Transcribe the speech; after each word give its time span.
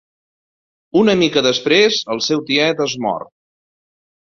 Una 1.01 1.15
mica 1.19 1.43
després 1.49 1.99
el 2.15 2.23
seu 2.31 2.43
tiet 2.51 2.83
es 2.89 2.99
mor. 3.07 3.29